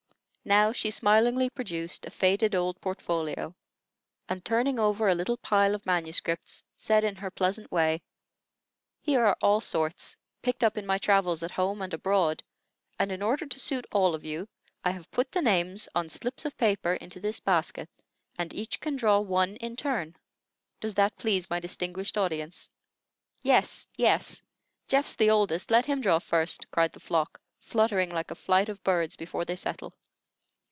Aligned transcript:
Now, 0.43 0.71
she 0.71 0.89
smilingly 0.89 1.51
produced 1.51 2.07
a 2.07 2.09
faded 2.09 2.55
old 2.55 2.81
portfolio, 2.81 3.53
and, 4.27 4.43
turning 4.43 4.79
over 4.79 5.07
a 5.07 5.13
little 5.13 5.37
pile 5.37 5.75
of 5.75 5.85
manuscripts, 5.85 6.63
said 6.75 7.03
in 7.03 7.15
her 7.17 7.29
pleasant 7.29 7.71
way: 7.71 8.01
"Here 9.03 9.23
are 9.23 9.37
all 9.43 9.61
sorts, 9.61 10.17
picked 10.41 10.63
up 10.63 10.79
in 10.79 10.85
my 10.87 10.97
travels 10.97 11.43
at 11.43 11.51
home 11.51 11.79
and 11.79 11.93
abroad; 11.93 12.41
and 12.97 13.11
in 13.11 13.21
order 13.21 13.45
to 13.45 13.59
suit 13.59 13.85
all 13.91 14.15
of 14.15 14.25
you, 14.25 14.47
I 14.83 14.89
have 14.89 15.11
put 15.11 15.31
the 15.31 15.43
names 15.43 15.87
on 15.93 16.09
slips 16.09 16.43
of 16.43 16.57
paper 16.57 16.93
into 16.95 17.19
this 17.19 17.39
basket, 17.39 17.87
and 18.35 18.51
each 18.51 18.79
can 18.79 18.95
draw 18.95 19.19
one 19.19 19.57
in 19.57 19.75
turn. 19.75 20.15
Does 20.79 20.95
that 20.95 21.17
please 21.19 21.51
my 21.51 21.59
distinguished 21.59 22.17
audience?" 22.17 22.67
"Yes, 23.43 23.87
yes. 23.95 24.41
Geoff's 24.87 25.15
the 25.15 25.29
oldest, 25.29 25.69
let 25.69 25.85
him 25.85 26.01
draw 26.01 26.17
first," 26.17 26.65
cried 26.71 26.93
the 26.93 26.99
flock, 26.99 27.39
fluttering 27.59 28.09
like 28.09 28.31
a 28.31 28.35
flight 28.35 28.69
of 28.69 28.83
birds 28.83 29.15
before 29.15 29.45
they 29.45 29.55
settle. 29.55 29.93